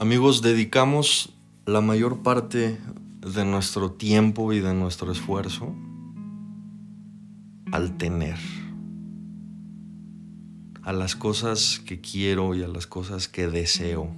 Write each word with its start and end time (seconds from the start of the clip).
Amigos, 0.00 0.40
dedicamos 0.40 1.34
la 1.66 1.82
mayor 1.82 2.22
parte 2.22 2.78
de 3.20 3.44
nuestro 3.44 3.92
tiempo 3.92 4.54
y 4.54 4.60
de 4.60 4.72
nuestro 4.72 5.12
esfuerzo 5.12 5.74
al 7.70 7.98
tener, 7.98 8.38
a 10.80 10.94
las 10.94 11.16
cosas 11.16 11.82
que 11.84 12.00
quiero 12.00 12.54
y 12.54 12.62
a 12.62 12.68
las 12.68 12.86
cosas 12.86 13.28
que 13.28 13.48
deseo. 13.48 14.10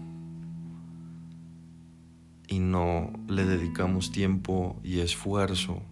Y 2.46 2.60
no 2.60 3.12
le 3.26 3.44
dedicamos 3.44 4.12
tiempo 4.12 4.80
y 4.84 5.00
esfuerzo 5.00 5.82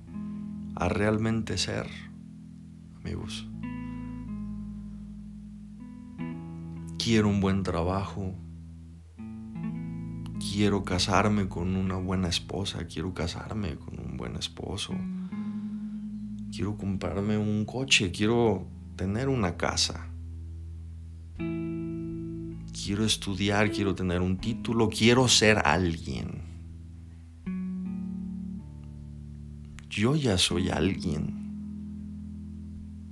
a 0.77 0.88
realmente 0.88 1.59
ser, 1.59 1.88
amigos. 3.00 3.45
Quiero 6.96 7.28
un 7.28 7.41
buen 7.41 7.64
trabajo, 7.64 8.36
quiero 10.60 10.84
casarme 10.84 11.48
con 11.48 11.74
una 11.74 11.96
buena 11.96 12.28
esposa, 12.28 12.87
quiero 12.87 13.14
casarme 13.14 13.77
con 13.77 13.98
un 13.98 14.19
buen 14.19 14.37
esposo, 14.37 14.92
quiero 16.55 16.77
comprarme 16.77 17.38
un 17.38 17.64
coche, 17.64 18.10
quiero 18.10 18.66
tener 18.95 19.30
una 19.30 19.56
casa, 19.56 20.10
quiero 21.38 23.06
estudiar, 23.06 23.70
quiero 23.70 23.95
tener 23.95 24.20
un 24.20 24.36
título, 24.36 24.91
quiero 24.91 25.28
ser 25.28 25.62
alguien. 25.64 26.42
Yo 29.88 30.14
ya 30.14 30.36
soy 30.36 30.69
alguien. 30.69 31.38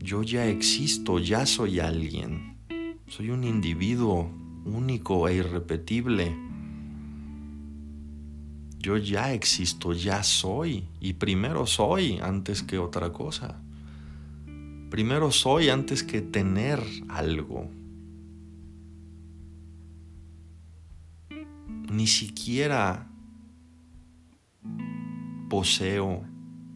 Yo 0.00 0.22
ya 0.22 0.44
existo, 0.44 1.18
ya 1.18 1.46
soy 1.46 1.80
alguien. 1.80 2.58
Soy 3.06 3.30
un 3.30 3.42
individuo 3.42 4.30
único 4.66 5.26
e 5.28 5.36
irrepetible 5.36 6.47
yo 8.78 8.96
ya 8.96 9.32
existo, 9.32 9.92
ya 9.92 10.22
soy. 10.22 10.84
Y 11.00 11.14
primero 11.14 11.66
soy 11.66 12.18
antes 12.22 12.62
que 12.62 12.78
otra 12.78 13.12
cosa. 13.12 13.60
Primero 14.90 15.30
soy 15.32 15.68
antes 15.68 16.02
que 16.02 16.22
tener 16.22 16.82
algo. 17.08 17.68
Ni 21.90 22.06
siquiera 22.06 23.08
poseo 25.48 26.24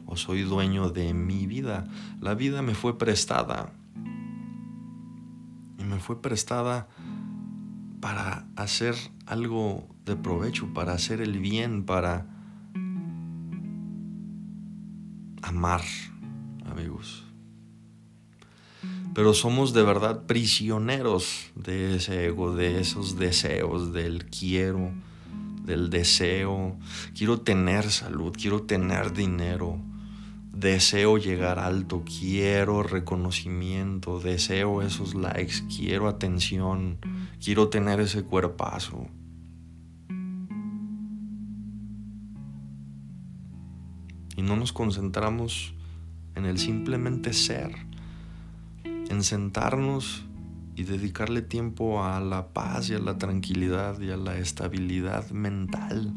o 0.06 0.16
soy 0.16 0.42
dueño 0.42 0.90
de 0.90 1.14
mi 1.14 1.46
vida. 1.46 1.86
La 2.20 2.34
vida 2.34 2.62
me 2.62 2.74
fue 2.74 2.98
prestada. 2.98 3.72
Y 5.78 5.84
me 5.84 6.00
fue 6.00 6.20
prestada 6.20 6.88
para 8.00 8.46
hacer 8.56 8.96
algo 9.26 9.91
de 10.04 10.16
provecho, 10.16 10.72
para 10.74 10.92
hacer 10.92 11.20
el 11.20 11.38
bien, 11.38 11.84
para 11.84 12.26
amar, 15.42 15.82
amigos. 16.64 17.24
Pero 19.14 19.34
somos 19.34 19.74
de 19.74 19.82
verdad 19.82 20.24
prisioneros 20.26 21.50
de 21.54 21.96
ese 21.96 22.26
ego, 22.26 22.54
de 22.54 22.80
esos 22.80 23.18
deseos, 23.18 23.92
del 23.92 24.24
quiero, 24.26 24.90
del 25.64 25.90
deseo. 25.90 26.78
Quiero 27.14 27.40
tener 27.40 27.90
salud, 27.90 28.32
quiero 28.34 28.62
tener 28.62 29.12
dinero, 29.12 29.78
deseo 30.54 31.18
llegar 31.18 31.58
alto, 31.58 32.04
quiero 32.04 32.82
reconocimiento, 32.82 34.18
deseo 34.18 34.80
esos 34.80 35.14
likes, 35.14 35.62
quiero 35.74 36.08
atención, 36.08 36.98
quiero 37.42 37.68
tener 37.68 38.00
ese 38.00 38.22
cuerpazo. 38.22 39.08
No 44.42 44.56
nos 44.56 44.72
concentramos 44.72 45.72
en 46.34 46.46
el 46.46 46.58
simplemente 46.58 47.32
ser, 47.32 47.76
en 48.84 49.22
sentarnos 49.22 50.24
y 50.74 50.82
dedicarle 50.82 51.42
tiempo 51.42 52.02
a 52.02 52.18
la 52.18 52.48
paz 52.48 52.90
y 52.90 52.94
a 52.94 52.98
la 52.98 53.18
tranquilidad 53.18 54.00
y 54.00 54.10
a 54.10 54.16
la 54.16 54.36
estabilidad 54.36 55.30
mental 55.30 56.12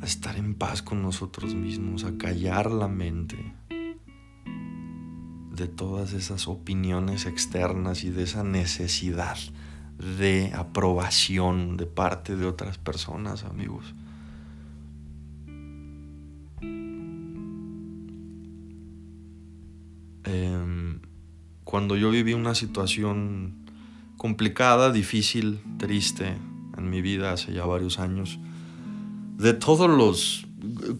a 0.00 0.06
estar 0.06 0.38
en 0.38 0.54
paz 0.54 0.80
con 0.80 1.02
nosotros 1.02 1.54
mismos, 1.54 2.04
a 2.04 2.16
callar 2.16 2.70
la 2.70 2.88
mente 2.88 3.36
de 5.54 5.68
todas 5.68 6.14
esas 6.14 6.48
opiniones 6.48 7.26
externas 7.26 8.04
y 8.04 8.10
de 8.10 8.22
esa 8.22 8.42
necesidad 8.42 9.36
de 10.18 10.50
aprobación 10.54 11.76
de 11.76 11.84
parte 11.84 12.36
de 12.36 12.46
otras 12.46 12.78
personas, 12.78 13.44
amigos. 13.44 13.94
Em, 20.24 21.00
cuando 21.64 21.96
yo 21.96 22.10
viví 22.10 22.34
una 22.34 22.54
situación 22.54 23.66
complicada, 24.16 24.92
difícil, 24.92 25.60
triste 25.78 26.36
en 26.76 26.90
mi 26.90 27.02
vida 27.02 27.32
hace 27.32 27.52
ya 27.52 27.66
varios 27.66 27.98
años, 27.98 28.38
de 29.36 29.52
todos 29.52 29.90
los 29.90 30.46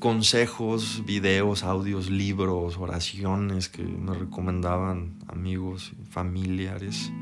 consejos, 0.00 1.04
videos, 1.06 1.62
audios, 1.62 2.10
libros, 2.10 2.78
oraciones 2.78 3.68
que 3.68 3.84
me 3.84 4.12
recomendaban 4.14 5.18
amigos, 5.28 5.92
familiares, 6.10 7.12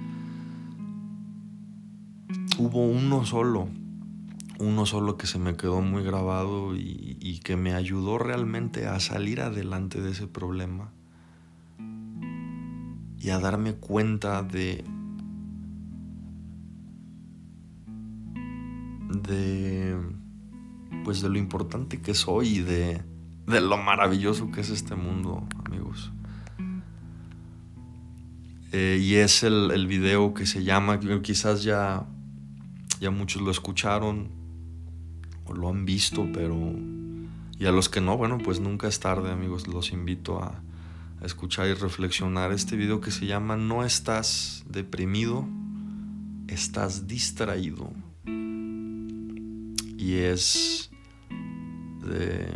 hubo 2.56 2.87
uno 2.87 3.27
solo, 3.27 3.69
uno 4.59 4.87
solo 4.87 5.19
que 5.19 5.27
se 5.27 5.38
me 5.38 5.56
quedó 5.56 5.82
muy 5.82 6.03
grabado 6.03 6.75
y, 6.75 7.19
y, 7.21 7.41
que 7.41 7.56
me 7.56 7.75
ayudó 7.75 8.19
realmente 8.19 8.87
a 8.87 9.00
salir 9.00 9.41
adelante 9.43 10.00
de 10.00 10.12
ese 10.12 10.27
problema 10.27 10.93
y 13.20 13.31
a 13.31 13.38
darme 13.38 13.75
cuenta 13.75 14.42
de 14.42 14.82
de 19.28 19.97
pues 21.04 21.20
de 21.20 21.28
lo 21.28 21.38
importante 21.38 22.00
que 22.00 22.14
soy 22.14 22.48
y 22.48 22.60
de, 22.60 23.03
de 23.47 23.60
lo 23.60 23.76
maravilloso 23.76 24.50
que 24.50 24.60
es 24.60 24.70
este 24.70 24.94
mundo, 24.94 25.47
amigos. 25.64 26.12
Eh, 28.72 28.98
y 29.00 29.16
es 29.16 29.42
el, 29.42 29.70
el, 29.72 29.87
video 29.87 30.34
que 30.34 30.47
se 30.47 30.62
llama, 30.62 31.00
quizás 31.22 31.64
ya, 31.64 32.06
ya 33.00 33.10
muchos 33.10 33.42
lo 33.42 33.50
escucharon 33.50 34.28
o 35.47 35.54
lo 35.54 35.69
han 35.69 35.84
visto, 35.84 36.28
pero... 36.32 36.56
Y 37.58 37.66
a 37.66 37.72
los 37.72 37.88
que 37.88 38.00
no, 38.00 38.16
bueno, 38.16 38.38
pues 38.38 38.60
nunca 38.60 38.87
es 38.87 39.00
tarde, 39.00 39.31
amigos. 39.31 39.66
Los 39.66 39.92
invito 39.92 40.42
a, 40.42 40.62
escuchar 41.22 41.69
y 41.69 41.75
reflexionar 41.75 42.53
este 42.53 42.76
video 42.76 43.00
que 43.00 43.10
se 43.10 43.26
llama 43.26 43.56
No 43.56 43.84
estás 43.84 44.64
deprimido, 44.69 45.47
estás 46.48 47.06
distraído. 47.06 47.91
Y 49.98 50.14
es 50.14 50.91
de 52.03 52.48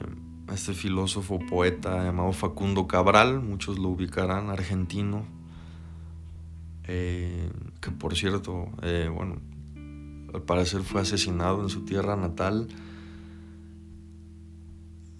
este 0.52 0.72
filósofo 0.72 1.38
poeta 1.38 2.04
llamado 2.04 2.32
Facundo 2.32 2.86
Cabral, 2.86 3.40
muchos 3.40 3.78
lo 3.78 3.90
ubicarán, 3.90 4.50
argentino, 4.50 5.26
eh, 6.84 7.50
que 7.80 7.90
por 7.90 8.14
cierto, 8.14 8.68
eh, 8.82 9.10
bueno, 9.12 9.36
al 10.32 10.42
parecer 10.42 10.82
fue 10.82 11.02
asesinado 11.02 11.62
en 11.62 11.68
su 11.68 11.84
tierra 11.84 12.16
natal. 12.16 12.68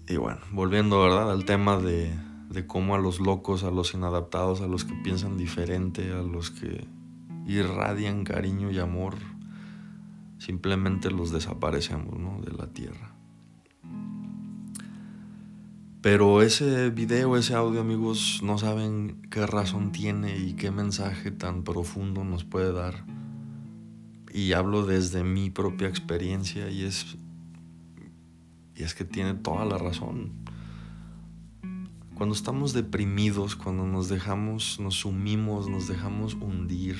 Y 0.07 0.17
bueno, 0.17 0.39
volviendo 0.51 1.01
¿verdad? 1.01 1.31
al 1.31 1.45
tema 1.45 1.77
de, 1.77 2.13
de 2.49 2.67
cómo 2.67 2.95
a 2.95 2.99
los 2.99 3.19
locos, 3.19 3.63
a 3.63 3.71
los 3.71 3.93
inadaptados, 3.93 4.61
a 4.61 4.67
los 4.67 4.85
que 4.85 4.95
piensan 4.95 5.37
diferente, 5.37 6.11
a 6.11 6.21
los 6.21 6.51
que 6.51 6.87
irradian 7.45 8.23
cariño 8.23 8.71
y 8.71 8.79
amor, 8.79 9.15
simplemente 10.37 11.11
los 11.11 11.31
desaparecemos 11.31 12.17
¿no? 12.19 12.41
de 12.41 12.51
la 12.51 12.67
tierra. 12.67 13.15
Pero 16.05 16.43
ese 16.43 16.91
video, 16.91 17.35
ese 17.35 17.55
audio, 17.55 17.81
amigos, 17.81 18.41
no 18.43 18.59
saben 18.59 19.23
qué 19.31 19.47
razón 19.47 19.91
tiene 19.91 20.37
y 20.37 20.53
qué 20.53 20.69
mensaje 20.69 21.31
tan 21.31 21.63
profundo 21.63 22.23
nos 22.23 22.43
puede 22.43 22.71
dar. 22.71 23.05
Y 24.31 24.53
hablo 24.53 24.85
desde 24.85 25.23
mi 25.23 25.49
propia 25.49 25.87
experiencia 25.87 26.69
y 26.69 26.83
es, 26.83 27.17
y 28.75 28.83
es 28.83 28.93
que 28.93 29.03
tiene 29.03 29.33
toda 29.33 29.65
la 29.65 29.79
razón. 29.79 30.44
Cuando 32.15 32.33
estamos 32.33 32.71
deprimidos, 32.71 33.57
cuando 33.57 33.85
nos 33.85 34.07
dejamos, 34.07 34.79
nos 34.79 34.95
sumimos, 34.95 35.67
nos 35.67 35.89
dejamos 35.89 36.35
hundir, 36.35 36.95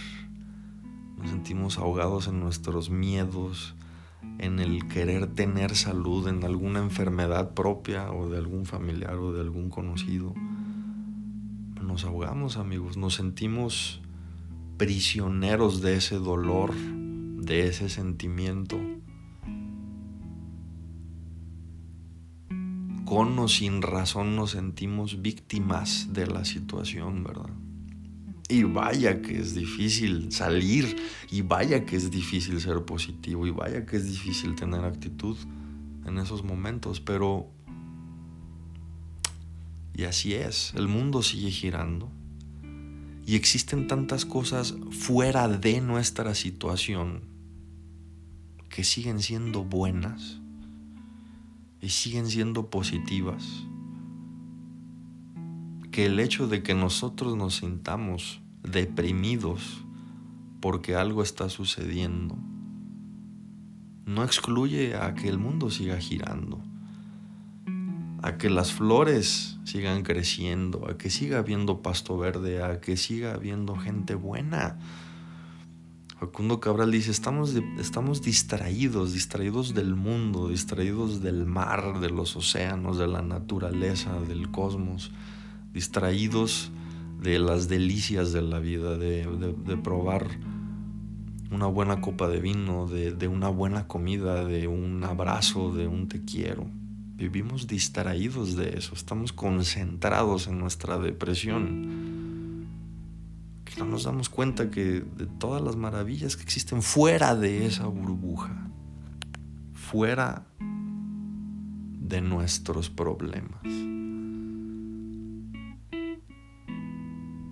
nos 1.18 1.30
sentimos 1.30 1.78
ahogados 1.78 2.28
en 2.28 2.42
nuestros 2.42 2.90
miedos, 2.90 3.76
en 4.40 4.60
el 4.60 4.90
querer 4.90 5.28
tener 5.28 5.74
salud 5.78 6.28
en 6.28 6.44
alguna 6.44 6.80
enfermedad 6.80 7.54
propia 7.54 8.12
o 8.12 8.28
de 8.28 8.38
algún 8.38 8.66
familiar 8.66 9.16
o 9.16 9.32
de 9.32 9.40
algún 9.40 9.70
conocido. 9.70 10.34
Nos 11.82 12.04
ahogamos 12.04 12.58
amigos, 12.58 12.98
nos 12.98 13.14
sentimos 13.14 14.02
prisioneros 14.76 15.82
de 15.82 15.96
ese 15.96 16.18
dolor, 16.18 16.74
de 16.76 17.70
ese 17.70 17.88
sentimiento. 17.88 18.78
Con 23.06 23.38
o 23.38 23.48
sin 23.48 23.82
razón 23.84 24.36
nos 24.36 24.52
sentimos 24.52 25.22
víctimas 25.22 26.12
de 26.12 26.26
la 26.26 26.44
situación, 26.44 27.24
¿verdad? 27.24 27.50
Y 28.50 28.64
vaya 28.64 29.22
que 29.22 29.40
es 29.40 29.56
difícil 29.56 30.32
salir, 30.32 30.98
y 31.32 31.42
vaya 31.42 31.86
que 31.86 31.96
es 31.96 32.12
difícil 32.12 32.60
ser 32.60 32.84
positivo, 32.84 33.46
y 33.48 33.52
vaya 33.52 33.86
que 33.86 33.98
es 33.98 34.08
difícil 34.08 34.56
tener 34.56 34.84
actitud 34.84 35.38
en 36.06 36.18
esos 36.18 36.44
momentos, 36.44 37.00
pero... 37.00 37.52
Y 39.94 40.04
así 40.04 40.34
es, 40.34 40.74
el 40.76 40.88
mundo 40.88 41.24
sigue 41.24 41.52
girando. 41.52 42.12
Y 43.26 43.36
existen 43.36 43.88
tantas 43.88 44.26
cosas 44.26 44.76
fuera 44.92 45.48
de 45.48 45.80
nuestra 45.82 46.36
situación 46.36 47.22
que 48.70 48.84
siguen 48.84 49.22
siendo 49.22 49.64
buenas 49.64 50.42
y 51.86 51.90
siguen 51.90 52.26
siendo 52.26 52.72
positivas. 52.72 53.46
Que 55.92 56.08
el 56.08 56.20
hecho 56.20 56.48
de 56.48 56.64
que 56.64 56.74
nosotros 56.74 57.38
nos 57.38 57.58
sintamos 57.58 58.42
deprimidos 58.64 59.86
porque 60.62 60.96
algo 60.96 61.22
está 61.22 61.48
sucediendo 61.48 62.36
no 64.08 64.24
excluye 64.24 64.96
a 64.96 65.14
que 65.14 65.30
el 65.30 65.38
mundo 65.38 65.70
siga 65.70 65.98
girando, 65.98 66.60
a 68.24 68.38
que 68.38 68.50
las 68.50 68.72
flores 68.72 69.60
sigan 69.64 70.02
creciendo, 70.02 70.88
a 70.90 70.98
que 70.98 71.12
siga 71.12 71.38
habiendo 71.38 71.84
pasto 71.84 72.18
verde, 72.18 72.64
a 72.64 72.82
que 72.82 72.98
siga 72.98 73.34
habiendo 73.34 73.76
gente 73.76 74.16
buena 74.16 74.80
Facundo 76.18 76.62
Cabral 76.62 76.92
dice, 76.92 77.12
estamos, 77.12 77.56
estamos 77.78 78.22
distraídos, 78.22 79.12
distraídos 79.12 79.74
del 79.74 79.96
mundo, 79.96 80.48
distraídos 80.48 81.22
del 81.22 81.46
mar, 81.46 82.00
de 82.00 82.10
los 82.10 82.38
océanos, 82.38 82.98
de 82.98 83.08
la 83.08 83.22
naturaleza, 83.22 84.22
del 84.22 84.50
cosmos, 84.50 85.12
distraídos 85.74 86.72
de 87.22 87.38
las 87.38 87.68
delicias 87.68 88.32
de 88.32 88.42
la 88.42 88.60
vida, 88.60 88.98
de, 88.98 89.78
probar 89.84 90.28
una 91.52 91.68
buena 91.68 92.00
copa 92.00 92.30
de 92.30 92.40
vino, 92.40 92.88
de, 92.88 93.12
de 93.12 93.28
una 93.28 93.50
buena 93.50 93.86
comida, 93.86 94.46
de 94.46 94.70
un 94.70 95.04
abrazo, 95.04 95.74
de 95.74 95.88
un 95.88 96.08
te 96.08 96.24
quiero. 96.24 96.66
Vivimos 97.18 97.68
distraídos 97.68 98.56
de 98.56 98.78
eso, 98.78 98.96
estamos 98.96 99.34
concentrados 99.34 100.48
en 100.48 100.60
nuestra 100.60 100.98
depresión 100.98 102.15
no 103.78 103.86
nos 103.86 104.04
damos 104.06 104.30
cuenta 104.30 104.72
que 104.72 105.02
de 105.02 105.26
todas 105.26 105.62
las 105.62 105.76
maravillas 105.76 106.36
que 106.38 106.44
existen 106.44 106.82
fuera 106.82 107.36
de 107.36 107.66
esa 107.66 107.88
burbuja, 107.88 108.70
fuera 109.74 110.48
de 112.00 112.22
nuestros 112.22 112.90
problemas. 112.90 113.64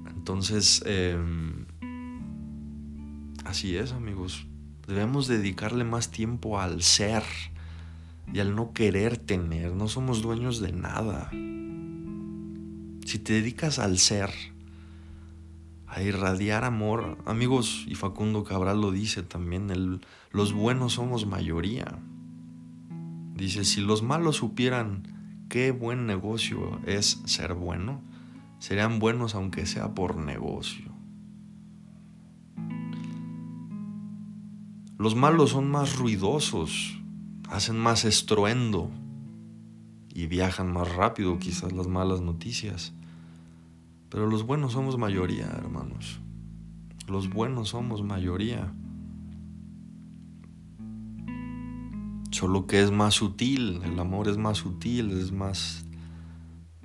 Entonces, 0.07 0.81
em, 0.85 1.65
así 3.43 3.75
es 3.75 3.91
amigos, 3.91 4.47
debemos 4.87 5.27
dedicarle 5.27 5.83
más 5.83 6.11
tiempo 6.11 6.59
al 6.59 6.81
ser 6.81 7.23
y 8.31 8.39
al 8.39 8.55
no 8.55 8.71
querer 8.71 9.17
tener, 9.17 9.73
no 9.73 9.89
somos 9.89 10.21
dueños 10.21 10.61
de 10.61 10.71
nada. 10.71 11.29
Si 13.05 13.19
te 13.19 13.33
dedicas 13.33 13.79
al 13.79 13.99
ser, 13.99 14.29
a 15.93 16.01
irradiar 16.01 16.63
amor. 16.65 17.19
Amigos, 17.25 17.85
y 17.87 17.93
Facundo 17.93 18.43
Cabral 18.43 18.81
lo 18.81 18.91
dice 18.91 19.21
también, 19.21 20.01
los 20.31 20.53
buenos 20.53 20.93
somos 20.93 21.27
mayoría. 21.27 21.99
Dice, 23.35 23.63
si 23.63 23.81
los 23.81 24.01
malos 24.01 24.37
supieran 24.37 25.45
qué 25.49 25.71
buen 25.71 26.07
negocio 26.07 26.79
es 26.87 27.21
ser 27.25 27.53
bueno, 27.53 28.01
serían 28.57 28.97
buenos 28.97 29.35
aunque 29.35 29.67
sea 29.67 29.93
por 29.93 30.17
negocio. 30.17 30.91
Los 34.97 35.15
malos 35.15 35.51
son 35.51 35.69
más 35.69 35.97
ruidosos, 35.97 36.99
hacen 37.49 37.77
más 37.77 38.03
estruendo 38.03 38.89
y 40.11 40.25
viajan 40.25 40.73
más 40.73 40.91
rápido 40.95 41.37
quizás 41.37 41.71
las 41.71 41.87
malas 41.87 42.21
noticias. 42.21 42.93
Pero 44.13 44.27
los 44.27 44.45
buenos 44.45 44.73
somos 44.73 44.95
mayoría, 44.95 45.47
hermanos. 45.47 46.21
Los 47.07 47.31
buenos 47.31 47.69
somos 47.69 48.03
mayoría. 48.03 48.71
Solo 52.29 52.67
que 52.67 52.83
es 52.83 52.91
más 52.91 53.15
sutil, 53.15 53.81
el 53.83 53.99
amor 53.99 54.27
es 54.27 54.37
más 54.37 54.59
sutil, 54.59 55.09
es 55.13 55.31
más 55.31 55.87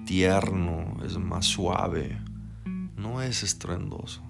tierno, 0.07 0.97
es 1.05 1.19
más 1.19 1.45
suave, 1.45 2.19
no 2.97 3.21
es 3.21 3.43
estruendoso, 3.43 4.23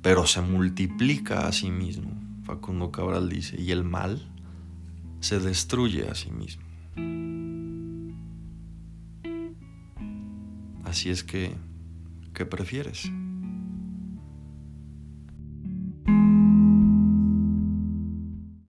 pero 0.00 0.28
se 0.28 0.42
multiplica 0.42 1.48
a 1.48 1.52
sí 1.52 1.72
mismo. 1.72 2.12
Facundo 2.44 2.92
Cabral 2.92 3.28
dice, 3.28 3.60
y 3.60 3.72
el 3.72 3.82
mal 3.82 4.30
se 5.18 5.40
destruye 5.40 6.08
a 6.08 6.14
sí 6.14 6.30
mismo. 6.30 6.62
Así 10.84 11.10
es 11.10 11.24
que 11.24 11.56
¿Qué 12.36 12.44
prefieres? 12.44 13.10